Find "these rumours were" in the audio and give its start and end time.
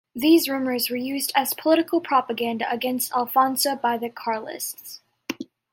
0.15-0.95